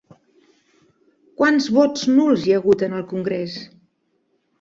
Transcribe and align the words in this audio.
Quants 1.41 1.67
vots 1.75 2.05
nuls 2.13 2.47
hi 2.47 2.55
ha 2.55 2.61
hagut 2.61 2.87
en 2.87 2.97
el 3.01 3.05
congrés? 3.13 3.59